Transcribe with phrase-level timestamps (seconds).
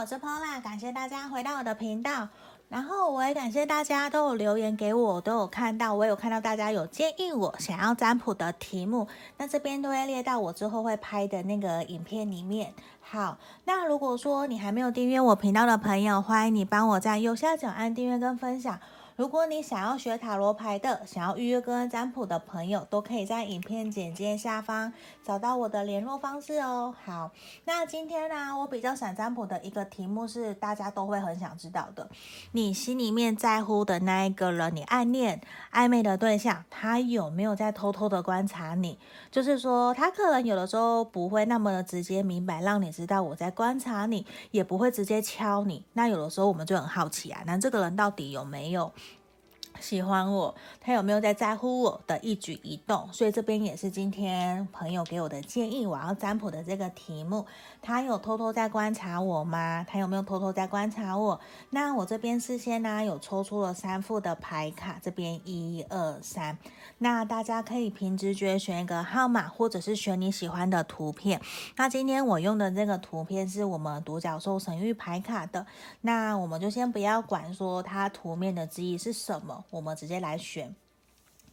[0.00, 2.26] 我是 Pola，感谢大家回到我的频道。
[2.70, 12.72] 然后我也感谢大家都有留言给，我都有看到，我有看到大家有建议我想要占卜的题目，那这边都会列到我之后会拍的那个影片里面。
[13.02, 13.36] 好，
[13.66, 18.80] 那如果说你还没有订阅我频道的朋友，欢迎你帮我在右下角按订阅跟分享。
[19.20, 24.90] 如果你想要学塔罗牌的，想要预约个人占卜的朋友，都可以在影片简介下方
[25.22, 26.94] 找到我的联络方式哦。
[27.04, 27.30] 好，
[27.66, 32.08] 那今天呢，我比较想占卜的一个题目是大家都会很想知道的，
[32.52, 38.98] 你心里面在乎的那一个人，你暗恋暧昧的对象，他有没有在偷偷的观察你？
[39.30, 45.84] 就是说，他可能有的时候不会那么的直接明白，让你知道我在观察你，也不会直接敲你。
[45.92, 48.90] 那有的时候我们就很好奇啊，那这个人到底有没有？
[49.80, 53.08] 喜欢我，他有没有在在乎我的一举一动？
[53.12, 57.46] 所以这边也是今天朋友给我的建议，我要占卜的这个题目，
[57.80, 59.84] 他有偷偷在观察我吗？
[59.88, 61.40] 他有没有偷偷在观察我？
[61.70, 66.58] 那我这边事先呢有抽出了三副的牌卡，这边一二三，
[66.98, 71.40] 那大家可以凭直觉选一个号码，或者是选你喜欢的图片。
[71.76, 75.66] 那今天我用的这个图片是我们独角兽神域牌卡的，
[76.02, 79.64] 那我们就先不要管说它图面的字意是什么。
[79.70, 80.74] 我们直接来选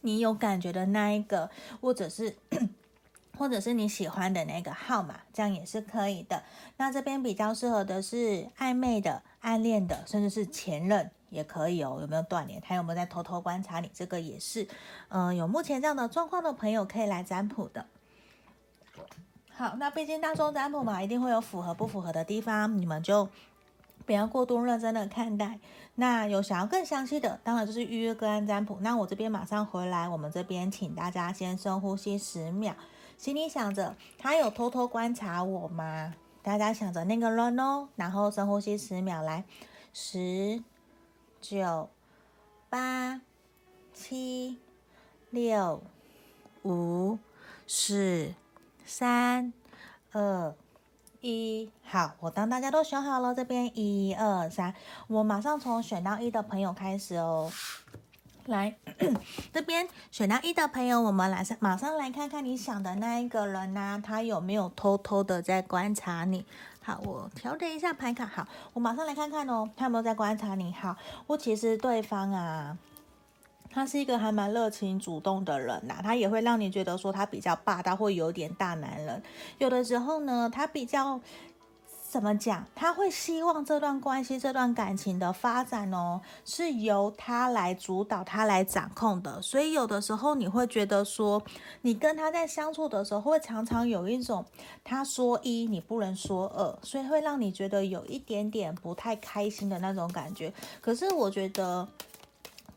[0.00, 2.36] 你有感觉的那一个，或者是
[3.38, 6.42] 或者是你喜欢的那个号码，这样也是可以的。
[6.76, 11.98] 那这边比较适合的是暧昧的、暗恋的，甚至是前任也可以哦。
[12.00, 12.60] 有没有断联？
[12.60, 13.90] 他有没有在偷偷观察你？
[13.94, 14.66] 这个也是，
[15.08, 17.86] 嗯、有目前这样的状况的朋友可以来占卜的。
[19.50, 23.28] 好，那毕竟大众占卜嘛，一定会有符合不符合的地方，你们就。
[24.08, 25.60] 不要过度认真的看待。
[25.96, 28.78] 那有想要更详细的，当然就是预约个案占卜。
[28.80, 32.74] 那我这边马上回来，我们这边请大家先深呼吸十秒，
[33.18, 36.14] 心里想着他有偷偷观察我吗？
[36.42, 39.44] 大家想着那个人哦，然后深呼吸十秒，来，
[39.92, 40.62] 十、
[41.42, 41.90] 九、
[42.70, 43.20] 八、
[43.92, 44.58] 七、
[45.28, 45.82] 六、
[46.62, 47.18] 五、
[47.66, 48.32] 四、
[48.86, 49.52] 三、
[50.12, 50.54] 二。
[51.20, 54.72] 一好，我当大家都选好了，这边一二三，
[55.08, 57.50] 我马上从选到一的朋友开始哦。
[58.46, 58.76] 来，
[59.52, 66.46] 这边选到一的朋友，我们来上马上来看看你想的那一个人呐、他有没有偷偷的在观察你？
[66.80, 68.24] 好，我调整一下牌卡。
[68.24, 70.72] 好，我马上来看看哦，他有没有在观察你？
[70.72, 70.96] 好，
[71.26, 72.78] 我其实对方啊。
[73.78, 79.22] 他是一个还蛮热情主动的人呐，他也会让你觉得说他比较霸道，会有点大男人。
[79.58, 81.20] 有的时候呢，他比较
[82.10, 82.66] 怎么讲？
[82.74, 89.40] 他会希望这段关系、这段感情的发展哦，是由他来主导、他来掌控的。
[89.40, 91.40] 所以有的时候你会觉得说，
[91.82, 94.44] 你跟他在相处的时候，会常常有一种
[94.82, 100.52] 他说一你不能说二，所以会让你觉得有一点点不太开心的那种感觉。
[100.80, 101.86] 可是我觉得。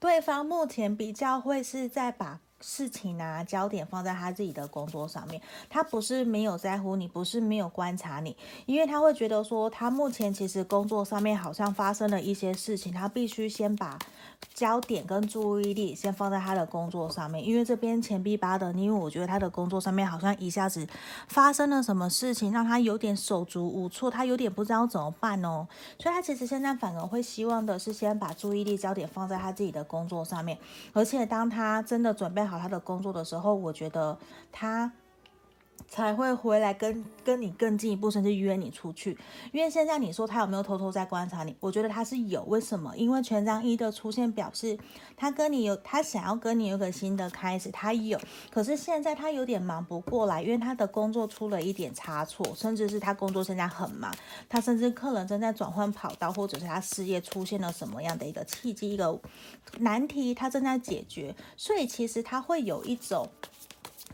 [0.02, 8.36] 对方目前比较会是在把事情啊焦点放在他自己的工作上面，他不是没有在乎你，不是没有观察你，
[8.66, 13.98] 因为他会觉得说他目前其实工作上面好像发生了一些事情，他必须先把。
[14.56, 20.86] 焦点跟注意力先放在他的工作上面，因为这边钱币八的，因为我觉得他的工作上面好像一下子
[21.28, 25.68] 发生了什么事情，让他有点手足无措，他有点不知道怎么办哦，
[26.00, 30.58] 所以他其实现在反而会希望的是先把注意力焦点放在他自己的工作上面，
[30.92, 34.18] 而且当他真的准备好他的工作的时候，我觉得
[34.52, 34.92] 他。
[35.88, 39.18] 才会回来跟跟你更进一步，甚至约你出去。
[39.52, 41.54] 因为现在你说他有没有偷偷在观察你？
[41.60, 42.44] 我觉得他是有。
[42.44, 42.96] 为什么？
[42.96, 44.80] 因为权杖一的出现表示
[45.18, 48.18] 他跟你有，他想要跟你有个新的开始，他有。
[48.50, 54.16] 可是现在他有点忙不过来，因为他的工作出了一点差错，甚至是他工作现在很忙，
[54.48, 59.20] 他甚至客人正在转换跑道，或者是他事业出现了什么样的一个契机、一个
[59.80, 61.36] 难题，他正在解决。
[61.58, 63.28] 所以其实他会有一种。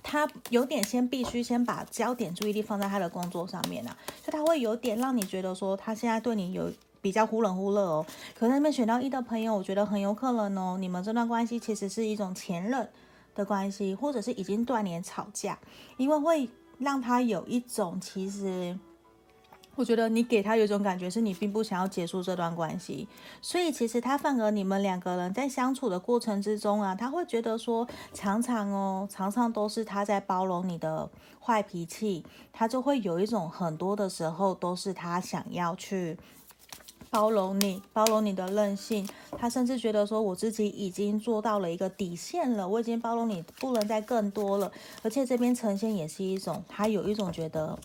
[0.10, 3.92] 他有点先必须先把焦点注意力放在他的工作上面啊，
[4.24, 6.72] 所以他会有点让你觉得说他现在对你有
[7.02, 8.06] 比较忽冷忽热哦。
[8.34, 12.90] 可是那边选到一的朋友，我觉得很有可能哦，你们这段关系其实是一种前任
[13.36, 15.60] 的关系，或者是已经断联吵架，
[15.98, 16.50] 因为会
[16.80, 18.80] 让他有一种其实。
[19.78, 23.08] 我觉得你给他有一种感觉，是你并不想要结束这段关系，
[23.44, 31.08] 所以其实他反而你们两个人在相处的过程之中啊，他会觉得说，常常哦，常常都是他在包容你的
[31.40, 36.18] 坏脾气，他就会有一种很多的时候都是他想要去
[37.12, 39.08] 包容你，包容你的任性，
[39.38, 44.72] 他甚至觉得说，我自己已经做到了一个底线了，我已经包容你不能再更多了，
[45.04, 47.78] 而且这边呈现也是一种，他有一种觉得。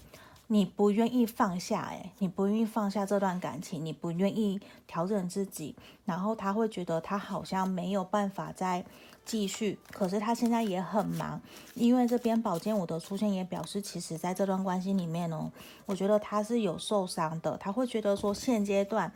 [0.53, 8.85] 你不愿意放下，诶，你不愿意放下这段感情，你不愿意调整自己，然后他会觉得他好像没有办法再
[9.25, 9.79] 继续。
[9.91, 11.41] 可是他现在也很忙，
[11.73, 15.51] 因为这边宝剑五的出现也表示，其实在这段关系里面哦，
[15.87, 17.57] 我觉得他是有受伤的。
[17.57, 19.11] 他会觉得说，现阶段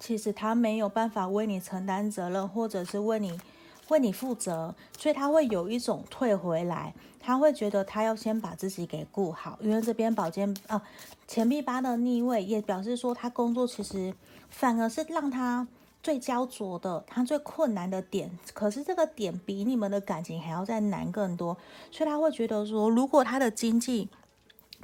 [0.00, 3.38] 其实他没有办法为你承担责任，或者是为你。
[3.88, 10.80] 为你负责，所以他会有一种退回来，他会觉得他要先把自己给顾好，因为这边宝剑啊，
[11.26, 14.14] 钱币八的逆位也表示说他工作其实
[14.48, 15.66] 反而是让他
[16.02, 21.56] 最焦灼的，他最困难的点，可是这个点比你们的感情还要再难更多，
[21.90, 24.08] 所以他会觉得说，如果他的经济。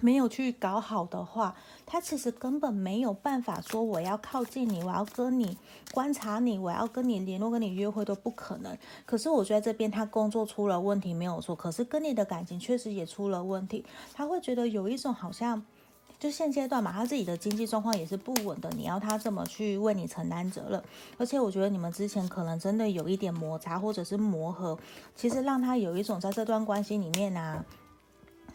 [0.00, 1.54] 没有去搞好的话，
[1.86, 5.56] 他其实根本没有办法说我要靠近你，我要跟你
[5.92, 8.76] 观察你，我要跟你联络、跟你约会都不可能。
[9.06, 13.84] 可是我觉得这边他工作出了问题没有错，可是跟你的感情确实也出了问题。
[14.12, 15.64] 他会觉得有一种好像
[16.18, 20.82] 就现阶段嘛，他自己的经济状况也是不稳的，你要他怎么去为你承担责任？
[21.16, 24.76] 而且我觉得你们之前可能真的有一点摩擦或者是磨合，
[25.14, 27.64] 其实让他有一种在这段关系里面啊。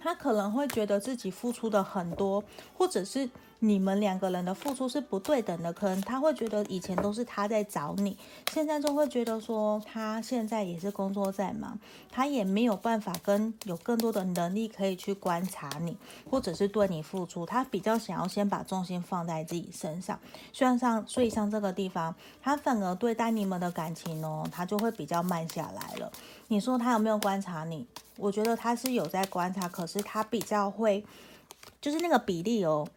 [0.02, 2.44] 他可能会觉得自己付出的很多，
[2.78, 3.30] 或者是
[3.60, 5.72] 你们两个人的付出是不对等的。
[5.74, 8.18] 可能他会觉得以前都是他在找你，
[8.52, 11.78] 现在就会觉得说他现在也是工作在忙，
[12.10, 15.98] 他也没有办法跟有更多的能力可以去观察你，
[16.30, 17.46] 或者是对你付出。
[17.46, 20.20] 他比较想要先把重心放在自己身上。
[20.54, 26.12] 虽然像所以像这个地方，他反而对待你们的感情哦，他就会比较慢下来了。
[26.48, 27.86] 你说他有没有观察你？
[28.16, 31.04] 我觉得他是有在观察，可是他比较会，
[31.82, 32.88] 就是那个比例哦。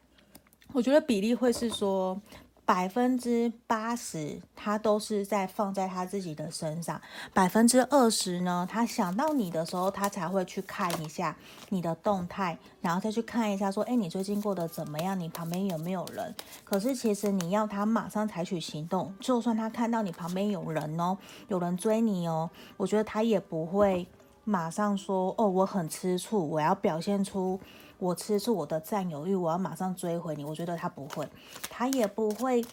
[0.73, 2.21] 我觉得比例会是说
[2.65, 7.01] 百分之八十，他都是在放在他自己的身上，
[7.35, 11.37] 百分之二十呢，他想到你的时候，他才会去看一下
[11.69, 15.19] 你的动态，然后再去看一下说，哎，你最近过得怎么样？
[15.19, 16.35] 你旁边有没有人？
[16.65, 21.19] 可是其实你要他马上采取行动，就算他看到你旁边有人哦，
[21.49, 24.07] 有人追你哦，我觉得他也不会。
[24.45, 27.61] 马上说哦，我很吃醋，我要表现出
[28.03, 30.45] 我吃醋，我的占有欲，我要马上追回你。
[30.45, 31.29] 我觉得他不会，
[31.71, 32.65] 他也不会。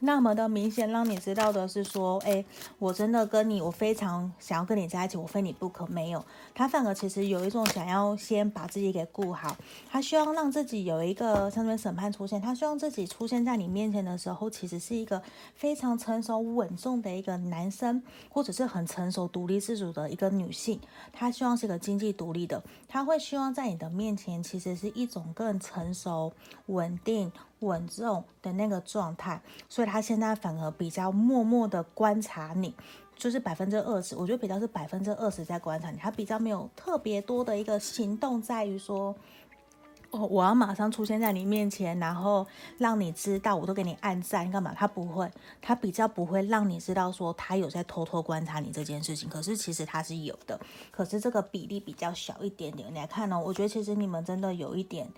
[0.00, 2.44] 那么的明显，让你知道的是说，哎，
[2.78, 5.86] 我真的跟你，我非常想要跟你在一起，我非你不可。
[5.88, 6.24] 没有，
[6.54, 9.56] 他反而其实有一种想要先把自己给顾好，
[9.90, 15.22] 他希望让自己有一个像这边审判出现，他希望自己出现在你面前的时候，其实是一个
[15.54, 20.80] 非常成熟稳重的一个男生，或者是很成熟独立自主的一个女性。
[21.12, 26.32] 他希望是一个经济独立的，他会希望在你的面前，其实是一种更成熟
[26.66, 27.32] 稳定。
[27.60, 32.74] 稳重的那个状态，所以他现在反而比较默默的观察你，
[33.16, 39.14] 就是百分之二十，我觉得比较是百分之二十在观察你，他比较没有特别多的一个行动，在于说，
[40.10, 42.46] 哦，我要马上出现在你面前，然后
[42.78, 44.72] 让你知道，我都给你按赞干嘛？
[44.72, 45.28] 他不会，
[45.60, 50.58] 他比较不会让你知道说他有在偷偷观察你这件事情，可是其实他是有的，
[50.92, 52.88] 可是这个比例比较小一点点。
[52.92, 55.08] 你来看哦，我觉得其实你们真的有一点。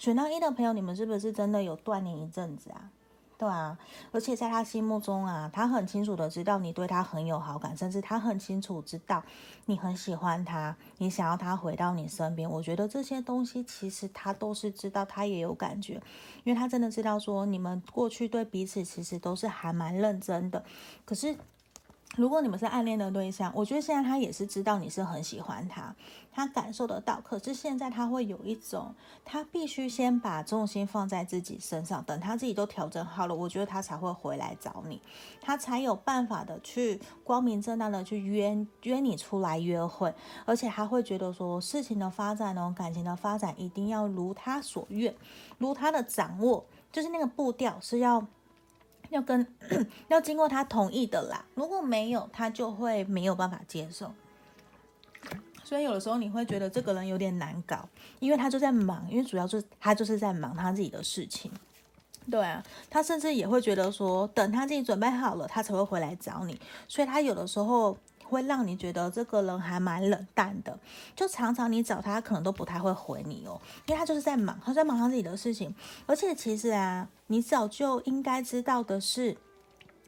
[0.00, 2.90] 选到一的朋友，你们是不是真的有锻炼一阵子啊？
[3.36, 3.78] 对啊，
[4.12, 9.22] 而且在他心目中啊，他很清楚的知道你对他很有好感，甚至他很清楚知道
[9.66, 12.50] 你很喜欢他，你想要他回到你身边。
[12.50, 16.00] 我觉得这些东西其实他都是知道，他也有感觉，
[16.44, 20.64] 因为他真的知道说你们过去对彼此其实都是还蛮认真的，
[21.04, 21.36] 可是。
[22.16, 25.94] 如果你们是暗恋的对象，我觉得现在他也是知道你是很喜欢他，
[26.32, 27.20] 他感受得到。
[27.22, 28.92] 可是现在他会有一种，
[29.24, 35.00] 他必须先把重心放在自己身上，等他自己都调整好了，我觉得他才会回来找你，
[35.40, 40.12] 他才有办法的去光明正大的去约约你出来约会，
[40.44, 45.14] 而且他会觉得说事情的发展呢，感情的发展一定要如他所愿，
[45.58, 48.26] 如他的掌握，就是那个步调是要。
[49.10, 49.46] 要跟
[50.08, 54.10] 要经过他同意的啦，如果没有，他就会没有办法接受。
[55.62, 57.88] 所以有的时候你会觉得这个人有点难搞，
[58.18, 61.52] 因为他就在忙，因为主要就是他就是在忙他自己的事情。
[62.30, 66.60] 对啊，他甚至也会觉得说，等他自己准备好了，他才会回来找你。
[66.88, 67.96] 所以他有的时候。
[68.30, 70.78] 会让你觉得这个人还蛮冷淡的，
[71.14, 75.74] 就常常你找他，可能都不太会回你哦，因为他就是在忙，他在忙他自己的事情。
[76.06, 79.36] 而且其实啊，你早就应该知道的是。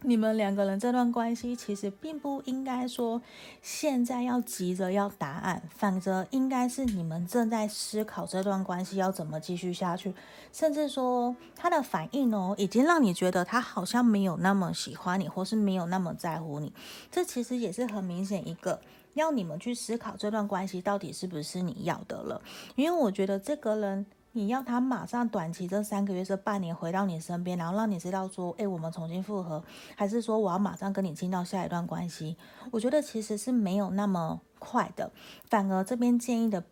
[0.04, 3.22] 你们两个人这段关系其实并不应该说
[3.60, 10.12] 现在要急着要答案，反正应该是你们正在思考这段关系要怎么继续下去，
[10.52, 16.72] 甚至说他的反应哦，已经让你觉得他好像没有那么喜欢你，或是没有那么在乎你。
[17.10, 18.80] 这其实也是很明显一个
[19.14, 22.42] 要你们去思考这段关系到底是不是你要的了，
[22.74, 24.04] 因为我觉得这个人。
[24.32, 29.62] 你要他马上短期这三个月、这半年回到你身边，然后让你知道说，哎，我们重新复合，
[29.94, 32.36] 还是说我要马上跟你进到下一段关系？
[32.70, 35.12] 我觉得其实是没有那么快的，
[35.50, 36.64] 反而这边建议的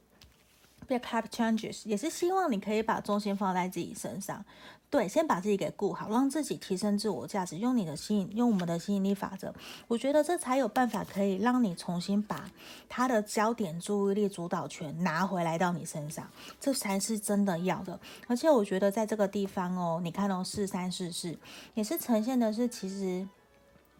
[0.88, 4.44] backup changes 也是希望你可以把重心放在自己身上。
[4.90, 9.54] 对，先把自己给顾好，让自己提升自我价值，用你的吸引，用我们的吸引力法则，
[9.86, 12.50] 我觉得这才有办法可以让你重新把
[12.88, 16.28] 他的焦点、注意力、主导权拿回来到你身上，
[16.60, 18.00] 这才是真的要的。
[18.26, 21.38] 而且我觉得在这个地方哦，你看哦，四三四四
[21.74, 23.28] 也是呈现的是其实。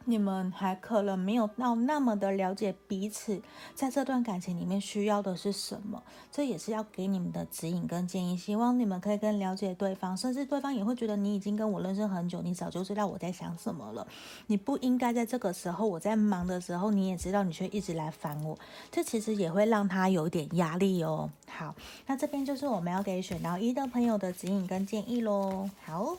[0.07, 3.40] 你们还可能没有到那么的了解彼此，
[3.75, 6.02] 在这段感情里面需要的是什么，
[6.33, 8.37] 这也是要给你们的指引跟建议。
[8.37, 14.07] 希望你们可以更了解对方，甚至对方也会觉得你已经跟我认识很久，你早就知道我在想什么了。
[14.47, 18.59] 你不应该在这个时候我在忙的时候，你也知道，你却一直来烦我，
[18.90, 21.30] 这其实也会让他有点压力哦。
[21.47, 21.75] 好，
[22.07, 25.69] 那这边就是我们要给选到一的朋友的指引跟建议喽。
[25.85, 26.16] 好，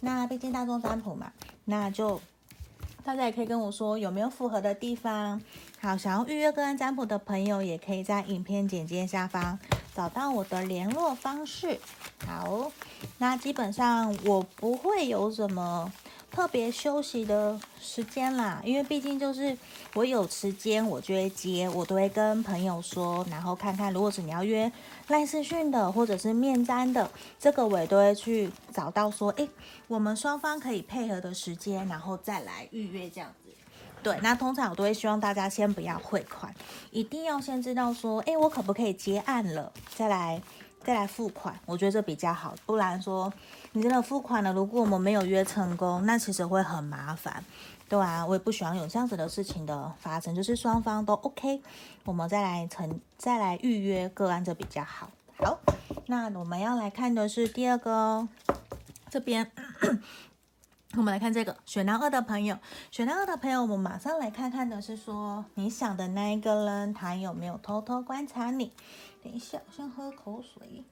[0.00, 1.32] 那毕竟大众占卜嘛，
[1.64, 2.20] 那就。
[3.04, 5.40] 大家也可以跟我说有没有符合的地方。
[5.80, 9.58] 好，想要预约个案占卜的朋友，也可以在影片简介下方
[9.94, 11.78] 找到我的联络方式。
[12.26, 12.72] 好，
[13.18, 15.92] 那基本上我不会有什么。
[16.34, 19.56] 特别休息的时间啦，因为毕竟就是
[19.94, 24.70] 我有时间我就会接，我都会跟朋友说，然后看看如果是你要约
[25.06, 29.48] 赖视讯的或者是面占的，这个我也都会去找到说，诶，
[29.86, 33.52] 我们双方可以配合的时间，然后再来预约这样子。
[34.02, 36.52] 对， 那通常我都会希望大家先不要汇款，
[36.90, 40.42] 一定要先知道说，诶，我可不可以接案了，再来
[40.84, 43.32] 再来付款，我觉得这比较好，不然说。
[43.76, 47.44] 你真的付款了，如果我们没有约成功，那其实会很麻烦，
[47.88, 51.60] 对啊，我也不喜欢有这样子的事情的发生，就是双方都 OK，
[52.04, 55.10] 我们再来成再来预约个案，这比较好。
[55.38, 55.58] 好，
[56.06, 58.28] 那我们要来看的是第二个，
[59.10, 59.50] 这边
[60.96, 62.56] 我们来看这个选到二的朋友，
[62.90, 68.72] 选到二的朋友，我们马上来看看的是说，你想的那一个人，他有没有偷偷观察你？
[69.22, 70.84] 等一下，先喝口水。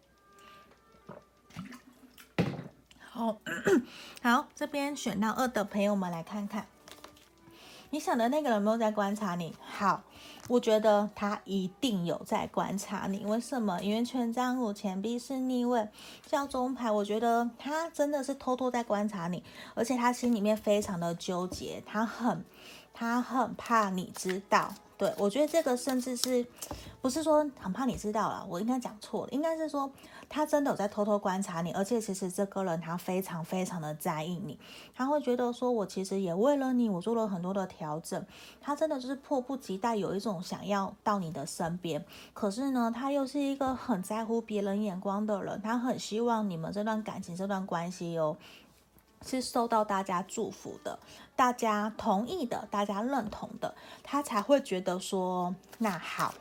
[2.98, 3.38] 好，
[4.22, 6.66] 好，这边选到二的朋友们来看看，
[7.92, 9.54] 你想的那个人没有在观察你？
[9.60, 10.02] 好，
[10.48, 13.22] 我觉得他一定有在观察你。
[13.26, 13.78] 为什么？
[13.82, 15.86] 因为权杖五钱币是逆位，
[16.24, 19.44] 叫中牌，我觉得他真的是偷偷在观察你，
[19.74, 22.42] 而且他心里面非常的纠结，他很，
[22.94, 24.72] 他很怕你知道。
[25.02, 26.46] 对，我觉得这个甚至是，
[27.00, 29.90] 不是说很怕你知道了，我应该讲错了，应该是说
[30.28, 34.56] 他真的有在偷偷观察你，而且其实这个人他非常非常的在意你，
[34.94, 38.24] 他会觉得说我其实也为了你，我做了很多的调整，
[38.60, 48.36] 他真的就是迫不及待有一种想要到你的身边，可是呢，他又是一个很在乎别人眼光的人，他很希望你们这段感情、这段关系哦。
[49.24, 50.98] 是受到大家祝福的，
[51.36, 56.34] 大家同意的，大家认同的，他才会觉得说，那好。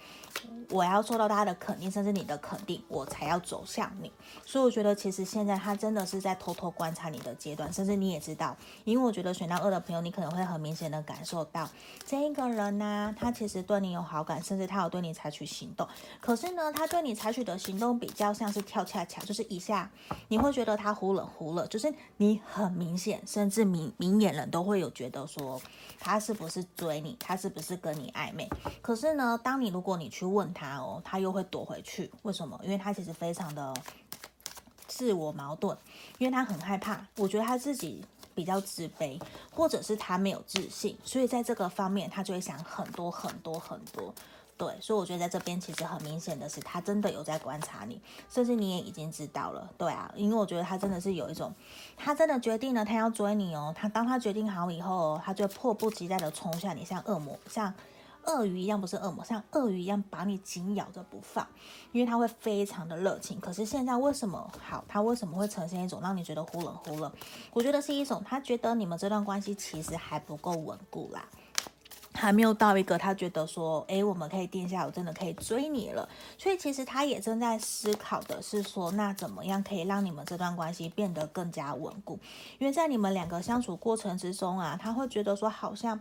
[0.69, 4.11] 我要做到大家的肯定，甚至你的肯定，我才要走向你。
[4.45, 11.69] 所以我觉得，其实现在他真的是在偷偷观察你的阶段，甚至你也知道，因为我觉得选到二的朋友，你可能会很明显的感受到，
[12.05, 15.85] 这一个人呢、他其实对你有好感，甚至他有对你采取行动。
[16.21, 19.91] 可是呢，他对你采取的行动比较像是跳恰恰，就是一下
[20.29, 25.61] 你会觉得他忽冷忽热，就是你很明显，甚至明明眼人都会有觉得说，
[25.99, 28.49] 他是不是追你，他是不是跟你暧昧。
[28.81, 32.59] 可是呢，当你如果你去问他，哦，他又会躲回去，为什么？
[32.63, 33.73] 因为他其实非常的
[34.87, 35.77] 自我矛盾，
[36.17, 37.05] 因为他很害怕。
[37.17, 38.03] 我觉得他自己
[38.35, 44.13] 比较自卑，或者是他没有自信，所以在这个方面，他就会想很多很多很多。
[44.57, 47.99] 对，所以我觉得在这边其实很明显的是，他真的有在观察你，
[48.29, 49.67] 甚至你也已经知道了。
[49.75, 51.51] 对啊，因为我觉得他真的是有一种，
[51.97, 53.73] 他真的决定了他要追你哦。
[53.75, 57.73] 他当他决定好以后，他就迫不及待的冲向你，像恶魔，像。
[58.25, 61.47] 鳄鱼一样，不是恶魔，像鳄鱼一样把你紧咬着不放，
[61.91, 63.39] 因为他会非常的热情。
[63.39, 64.83] 可是现在为什么好？
[64.87, 67.11] 他为什么会呈现一种让你觉得忽冷忽热？
[67.53, 71.25] 我觉得是一种他觉得你们这段关系其实还不够稳固啦，
[72.13, 76.07] 还没有到一个他觉得说，诶，我们可以定下，我真的可以追你了。
[76.37, 82.19] 所以其实他也正在思考的是说，那怎么样可以让你们这段关系变得更加稳固？
[82.59, 85.99] 因为在你们两个相处过程之中啊，他会觉得说好像。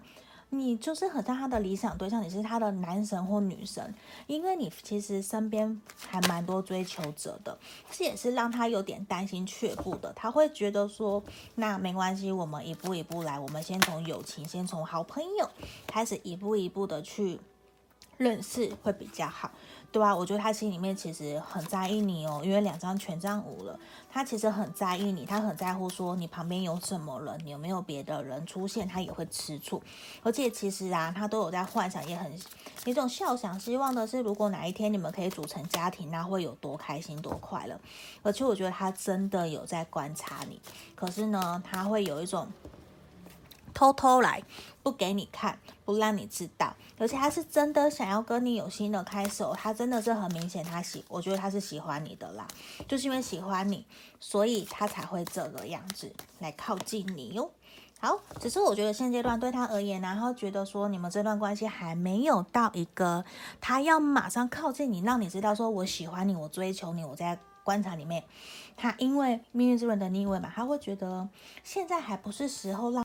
[0.52, 3.94] 你就是很像他的理想对象，你是他的男神或女神，
[4.26, 7.56] 因为你其实身边还蛮多追求者的，
[7.90, 10.12] 这也是让他有点担心却步的。
[10.14, 11.22] 他会觉得说，
[11.54, 15.48] 那没关系，我们一步一步来，我们先从友情，先从好朋友
[15.86, 17.38] 开始，一步一步的去
[18.16, 19.52] 认识会比较好。
[19.92, 23.76] 对啊，我觉得他心里面其实很在意你哦，因为两张权杖五了，
[24.08, 29.82] 他其实很在意你，他很在乎说你旁边有什么人，你有没有别的人出现，他也会吃醋。
[30.22, 32.32] 而且其实啊，他都有在幻想，也很
[32.84, 37.80] 一种笑想，希望的是，如果哪一天你们可以组成家庭，那会有多开心多快乐。
[38.22, 40.60] 而且我觉得他真的有在观察你，
[40.94, 42.48] 可是呢，他会有一种。
[43.72, 44.42] 偷偷来，
[44.82, 52.46] 不给你看，不让你知道，而且他是真的想要跟你有新的开始，他真的是很明显，他喜，我觉得他是喜欢你的啦，
[52.86, 53.86] 就是因为喜欢你，
[54.20, 57.50] 所以他才会这个样子来靠近你哟。
[58.00, 63.24] 好，只是我觉得现阶段对他而言，然后觉得说你们这段关系还没有到一个
[63.62, 68.22] 他要马上靠近你，让你知道说我喜欢你，我追求你，我在观察里面，
[68.76, 71.26] 他因为命运之轮的逆位嘛，他会觉得
[71.64, 73.02] 现在还不是时候让。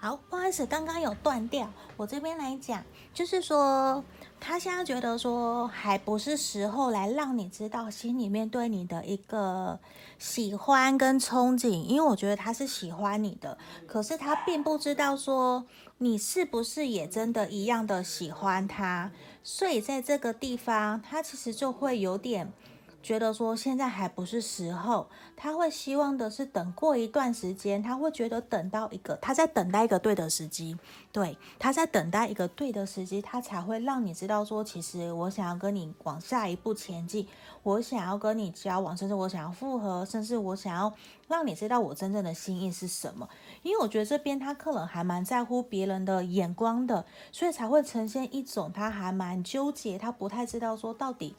[0.00, 1.68] 好，不好意思，刚刚有断掉。
[1.96, 4.04] 我这边来讲，就是说，
[4.38, 9.80] 他现在觉得说，还不是时候来让你知道心里面对你的一个
[10.16, 15.66] 喜欢跟憧憬，因为我觉得他是喜欢你的，可是他并不知道说
[15.98, 19.10] 你是不是也真的一样的喜欢他，
[19.42, 22.52] 所以在这个地方，他其实就会有点。
[23.00, 30.76] 觉得说现在还不是时候，他会希望的是等过一段时间，他会觉得等到一个，他在等待一个对的时机，
[31.12, 37.26] 对，他在等待一个对的时机，他才会让你知道说，其实我想要跟你往下一步前进，
[37.62, 40.92] 我想要跟你交往，甚至我想要复合，甚至我想要
[41.28, 43.28] 让你知道我真正的心意是什么。
[43.62, 51.36] 因为我觉得这边他可能还蛮在乎别人的眼光的，所以才会呈现一种他还蛮纠结，他不太知道说到底。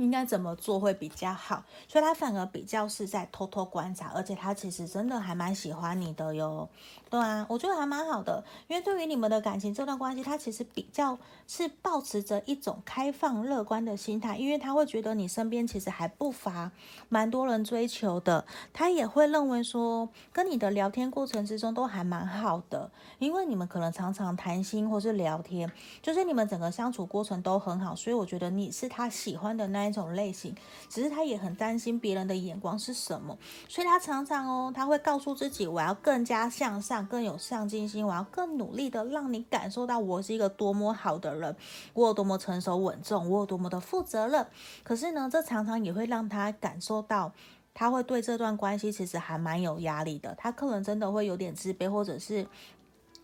[0.00, 1.62] 应该怎么做会比较好？
[1.86, 6.68] 所以他反而比较是在偷偷观察，而且他其实真的还蛮喜欢你的哟。
[7.10, 16.70] 对啊，我觉得还蛮好的，因为对于你们的感情这段关系，他其实比较是抱持着一种开放乐观的心态，因为他会觉得你身边其实还不乏
[17.08, 25.70] 蛮多人追求的，他也会认为说跟你的聊天过程之中都还蛮好的，因为你们可能常常谈心或是聊天，
[26.00, 30.54] 就是你们整个相处过程都很好，所以我觉得你是他喜欢的那一种类型，
[30.88, 33.36] 只是他也很担心别人的眼光是什么，
[33.68, 41.54] 所以他常常哦，他会告诉自己，我要更加向上，更有上进心，我要更努力的让你感受到我是一个多么好的人，
[41.92, 44.46] 我有多么成熟稳重，我有多么的负责任。
[44.82, 47.32] 可是呢，这常常也会让他感受到，
[47.74, 52.46] 他会对这段关系其实还蛮有压力的，他可能真的会有点自卑，或者是。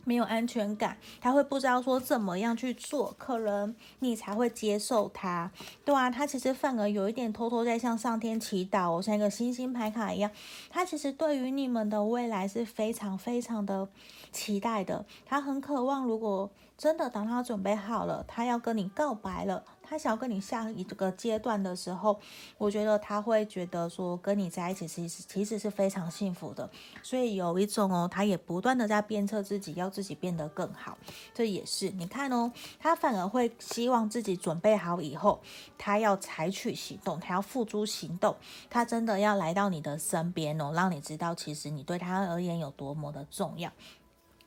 [0.07, 5.51] 没有安全感，他会不知道说怎么样去做，可能你才会接受他，
[5.85, 10.31] 对啊，他其实反而有一点偷偷在向上天祈祷，像一个星星牌卡一样，
[10.71, 13.89] 他其实对于你们的未来是非常非常的
[14.31, 19.65] 期待的，他很渴望，如果真的当他准备好了，他要跟你告白了。
[19.89, 22.19] 他想要跟你下一个阶段的时候，
[22.59, 26.69] 我觉得他会觉得说跟你在一起其实其实是非常幸福的，
[27.03, 30.99] 所以有一种哦，他也不断的在鞭策自己，要自己变得更好。
[31.33, 35.41] 这也是你看哦，他反而会希望自己准备好以后，
[35.79, 38.35] 他要采取行动，他要付诸行动，
[38.69, 43.73] 他真的要来到你的身边哦，让你知道其实你对他而言有多么的重要。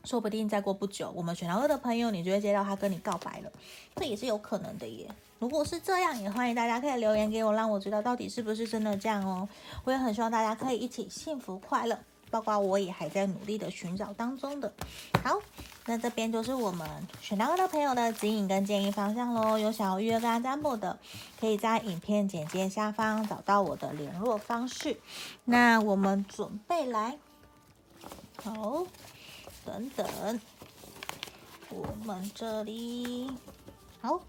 [0.05, 3.51] 说不定再过不久，我们选到二的朋友，你就会接到他跟你告白了，
[3.97, 5.09] 这也是有可能的耶。
[5.39, 9.47] 如果是这样，也欢迎大家可以留言给我，让我知道到底是不是真的这样哦。
[9.85, 11.97] 我也很希望大家可以一起幸福快乐，
[12.29, 14.71] 包括我也还在努力的寻找当中的。
[15.23, 15.39] 好，
[15.85, 16.87] 那这边就是我们
[17.21, 19.57] 选到的朋友的指引跟建议方向喽。
[19.57, 20.99] 有想要预约跟占卜的，
[21.39, 24.97] 可以在影片简介下方找到我的联络方式。
[25.45, 27.17] 那我们准备来，
[28.43, 28.85] 好。
[29.65, 30.39] 等等，
[31.69, 33.29] 我们这里
[34.01, 34.19] 好，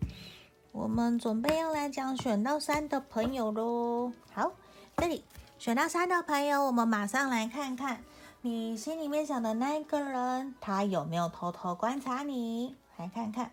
[0.73, 4.13] 我们准备要来讲选到三的朋友喽。
[4.33, 4.53] 好，
[4.97, 5.25] 这里
[5.59, 8.05] 选到三的朋友，我们马上来看看
[8.43, 12.77] 你心里面想的那一个人，他有没有偷偷观察你？
[12.97, 13.51] 来看看。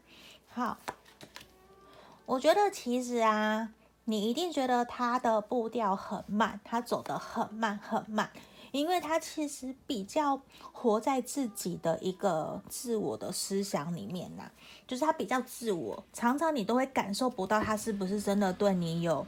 [0.48, 0.78] 好，
[2.28, 3.72] 我觉得其实啊，
[4.06, 8.30] 你一定觉得他的步调很慢，他走得很慢很慢。
[8.78, 10.40] 因为他其实比较
[10.72, 14.44] 活在自己的一个自我的思想里面呐，
[14.86, 19.26] 就是他比较自我，常常你都会感受不到他是不是真的对你有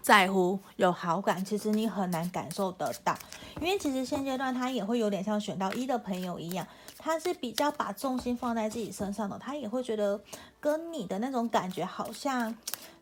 [0.00, 3.14] 在乎、有好感，其实你很难感受得到。
[3.60, 10.18] 因为其实现阶段他也会有点像选到一的朋友一样，他是比较把重心放在自己身上的，他也会觉得
[10.58, 12.56] 跟你的那种感觉好像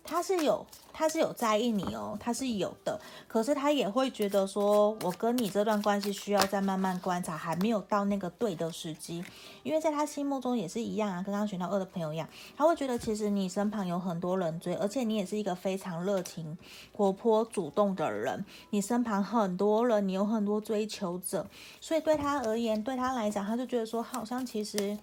[0.05, 2.99] 他是有，他是有在意你哦，他是有的。
[3.27, 9.23] 可是他也会觉得说，我跟你这段关系需要再慢慢观察，还没有到那个对的时机。
[9.63, 16.57] 因为在他心目中也是一样啊，跟刚刚选到二的朋友一样，他会觉得其实你身旁有很多人追，而且你也是一个非常热情、
[16.93, 18.43] 活泼、主动的人。
[18.71, 21.47] 你身旁很多人，你有很多追求者，
[21.83, 24.97] 所以对他而言，对他来讲，他就觉得说，好像其实。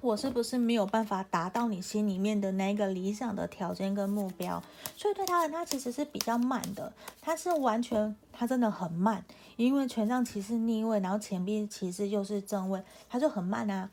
[0.00, 4.62] 我是不是没有办法达到你心里面的那个理想的条件跟目标？
[4.96, 9.24] 所以对他人，他其实是比较慢的，他是完全，他真的很慢，
[9.56, 13.90] 因为权杖骑士逆位，然后钱币骑士又是正位，他就很慢啊。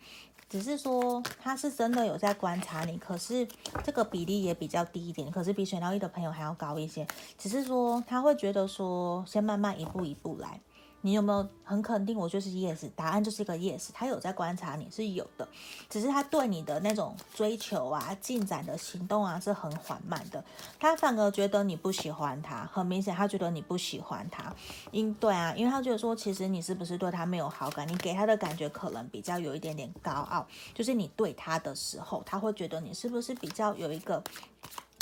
[0.48, 3.48] 只是说他是真的有在观察你，可是
[3.84, 7.06] 这个比例也比较低一点，可是比选到一的朋友还要高一些。
[7.36, 10.62] 只是说他会觉得说，先慢慢一步一步来。
[11.06, 12.18] 你有没有很肯定？
[12.18, 13.90] 我就是 yes，答案就是一个 yes。
[13.94, 15.48] 他有在观察你是有的，
[15.88, 20.44] 只是他对你的那种追求啊、进展的行动啊是很缓慢的。
[20.80, 24.52] 他反而觉得你不喜欢他，很明显他觉得你不喜欢他。
[24.90, 27.88] 因对啊，因为他觉得说，其实你是不是对他没有好感？
[27.88, 34.24] 你给他的感觉可能比较有一点点高傲，就是你对他的时候，他会觉得你是不是比较有一个。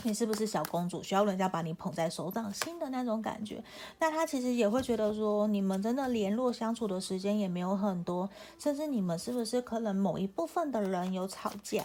[0.03, 3.63] 你是不是小公主，需要人家把你捧在手掌心的那种感觉？
[3.99, 11.83] 那他其实也会觉得说，你们真的联络相处的时间也没有很多，甚至你们是不是可能某一部分的人有吵架？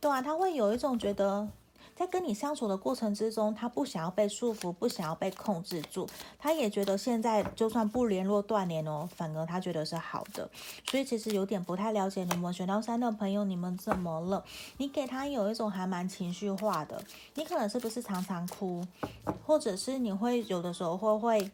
[0.00, 1.48] 对啊，他会有一种觉得。
[1.94, 6.06] 在跟你相处的过程之中，他不想要被束缚，不想要被控制住。
[6.38, 10.50] 他也觉得现在就算不联络断联哦，反而他觉得是好的。
[10.90, 14.44] 所以其实有点不太了解你们选到三的朋友，你们怎么了？
[14.78, 17.02] 你给他有一种还蛮情绪化的，
[17.34, 18.84] 你可能是不是常常哭，
[19.46, 21.50] 或者是你会有的时候会会。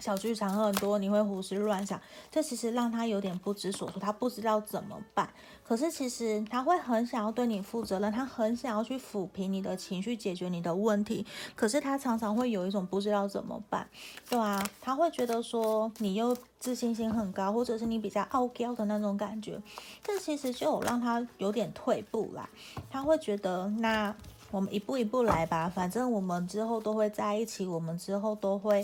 [0.00, 5.28] 小剧场很多，你会胡思乱想，这其实让他有点不知所措，他不知道怎么办。
[5.64, 11.26] 可是其实他会很想要对你负责任，他很想要去抚平你的情绪，解决你的问题。
[11.54, 13.88] 可是他常常会有一种不知道怎么办，
[14.28, 19.60] 对啊，他会觉得说你又自信心很高，或者是你比较傲娇的那种感觉，
[20.04, 22.48] 这其实就有让他有点退步啦。
[22.90, 24.14] 他会觉得那。
[24.52, 28.82] 我们一步一步来吧，反正我们之后都会在一起，我们之后都会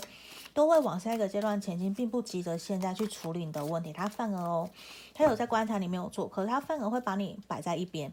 [0.54, 3.92] 都会往下一个阶段前进，并不急着现在去处理你的问题。
[3.92, 4.68] 他反而哦，
[5.14, 8.12] 他有在观察你没有做，可是他反而会把你摆在一边。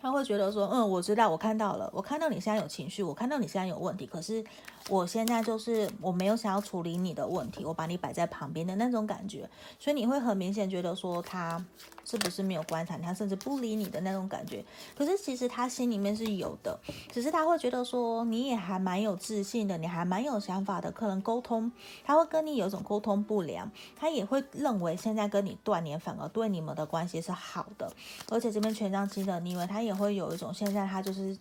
[0.00, 4.44] 他会觉得说，嗯，我知道，我看到了，我看到你现在有情绪，我看到你现在有问题，可是
[4.88, 11.64] 我现在就是我没有想要处理你的问题，我把你摆在旁边的那种感觉，所以你会很明显觉得说他
[12.04, 14.62] 是不是没有观察，他甚至不理你的那种感觉。
[14.96, 16.76] 可是其实他心里面是有的，
[17.12, 21.70] 只是他会觉得说你也还蛮有自信的，你还蛮有想法的，可能沟通
[22.04, 27.92] 他会跟你有一种沟通不良，他也会认为现在跟你断联反而对你们的关系是好的，
[28.28, 29.92] 而且这边权杖七的逆位，他也。
[29.92, 31.36] 会有一种现在他就是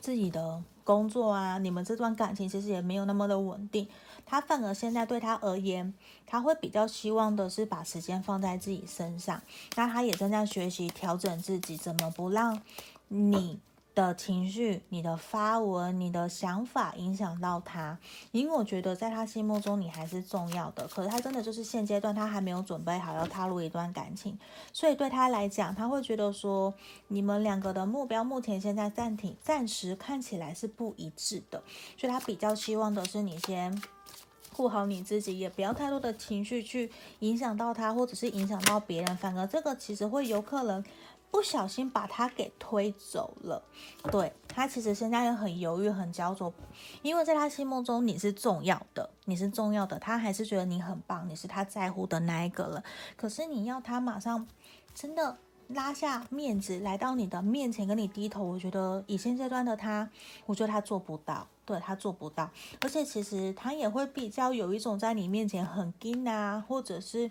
[0.00, 3.86] 自己的工作啊，你们这段感情其实也没有那么的稳定，
[4.24, 5.92] 他反而现在对他而言，
[6.26, 9.40] 他会比较希望的是把时间放在自己身上，
[9.76, 12.60] 那他也正在学习调整自己，怎么不让
[13.08, 13.58] 你
[13.92, 17.98] 的情绪、你的发文、你的想法影响到他，
[18.30, 20.86] 因为我觉得在他心目中你还是重要的。
[20.86, 24.38] 可是他真的就是现阶段他还没有准备好要踏入一段感情，
[24.72, 26.72] 所以对他来讲，他会觉得说
[27.08, 31.60] 你们两个的目标目前现在暂停，暂时看起来是不一致的，
[31.98, 33.82] 所以他比较希望的是你先
[34.60, 39.16] 顾好你自己，也不要太多的情绪去影响到他，或者是影响到别人。
[39.16, 40.84] 反而这个其实会有可能。
[41.32, 43.62] 不小心把他给推走了，
[44.10, 46.52] 对，他其实现在也很犹豫、很焦灼，
[47.02, 52.82] 因为在他心目中你是重要的，你是重要的，他还是觉得你很棒，你是他在乎的那一个人。
[53.16, 54.44] 可是你要他马上
[54.92, 55.38] 真的
[55.74, 60.08] 拉下面子来到你的面前跟你低头，我觉得以现阶段的他，
[60.46, 67.30] 我觉得他做不到，对，他做不到，而且其实他也会比较有一种在你面前很硬啊，或者是。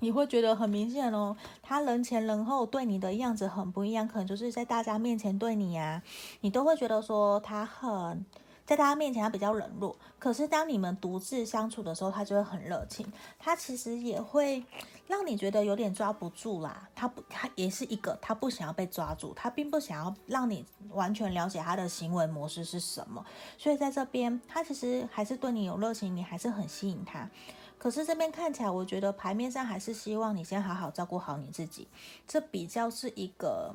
[0.00, 6.02] 你会觉得很明显哦，他人前人后对你的样子很不一样，可能就是在大家面前对你呀、啊，
[6.40, 8.26] 你都会觉得说他很
[8.66, 13.06] 在大家面前他比较冷落，可是当你们独自相处的时候，他就会很热情。
[13.38, 14.64] 他其实也会
[15.06, 23.24] 让你觉得有点抓不住啦，他不，他也是一个他不想要被抓住，他并不想要让你完全了解他的行为模式是什么，
[23.58, 27.28] 所以在这边他其实还是对你有热情，你还是很吸引他。
[27.76, 31.86] 可是这边看起来，我觉得牌面上还是希望你先好好照顾好你自己，
[32.26, 33.74] 这比较是一个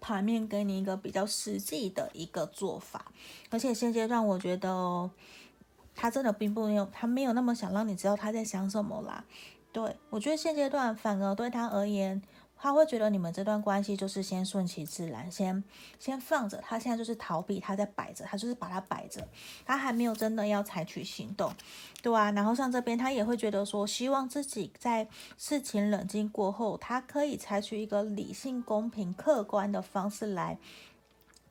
[0.00, 3.12] 盘面给你一个比较实际的一个做法。
[3.50, 5.10] 而且现阶段，我觉得
[5.94, 9.24] 他真的并不没有，他没有那么想让你知道他在想什么啦。
[9.72, 12.22] 对，我觉得现阶段反而对他而言，
[12.58, 15.62] 他会觉得你们这段关系就是先顺其自然，先
[15.98, 16.58] 先放着。
[16.58, 19.26] 他现在就是逃避，他在摆着，他就是把它摆着，
[19.64, 21.52] 他还没有真的要采取行动，
[22.02, 22.30] 对啊。
[22.32, 30.58] 然后像这边，他也会觉得说，希望自己在事情冷静过后，他可以采取一个理性、公平、客观的方式来。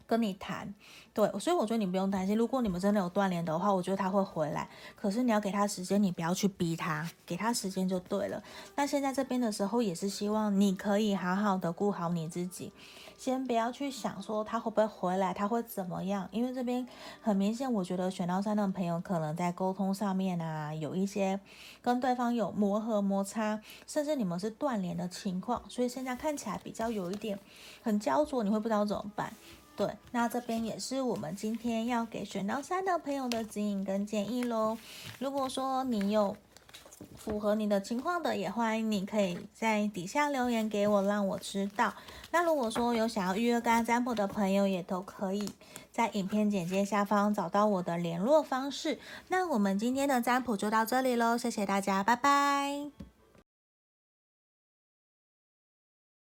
[0.07, 0.73] 跟你谈，
[1.13, 2.37] 对，所以我觉得你不用担心。
[2.37, 4.69] 如果你们真的有断联的话，我觉得他会回来。
[4.95, 8.43] 可是你要给他时间，你不要去逼他，给他时间就对了。
[8.75, 12.71] 那现在这边的时候，也是希望你可以好好的顾好你自己，
[13.17, 16.27] 先不要去想说他会不会回来，他会怎么样。
[16.31, 16.87] 因为这边
[17.21, 21.39] 很明显，我觉得选到三的朋友可能在沟通上面啊，有一些
[21.81, 27.39] 跟对方有磨合摩擦，甚至你们是断联的情况，所以现在看起来比较有一点
[27.81, 29.33] 很焦灼，你会不知道怎么办。
[29.75, 34.77] 对，那这边也是我们今天要给选到三的朋友的指引跟建议喽。
[35.19, 36.37] 如果说你有
[37.17, 41.93] 符合你的情况的，也欢迎你可以在底下留言给我，让我知道。
[42.31, 45.51] 那如果说有想要预约个案占卜的朋友，也都可以
[45.91, 48.97] 在影片简介下方找到我的联络方式。
[49.27, 53.04] 那我们今天的占卜就到这里喽，谢谢大家，拜拜。